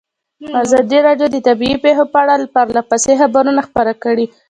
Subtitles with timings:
[0.63, 4.25] ازادي راډیو د طبیعي پېښې په اړه پرله پسې خبرونه خپاره کړي.